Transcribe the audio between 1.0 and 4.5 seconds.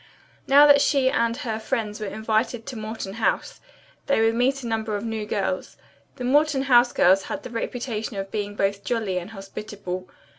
and her friends were invited to Morton House they would